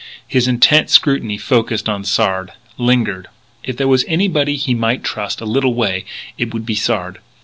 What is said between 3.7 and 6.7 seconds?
there were anybody he might trust, a little way, it would